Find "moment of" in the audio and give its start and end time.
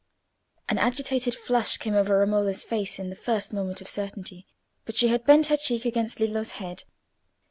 3.53-3.87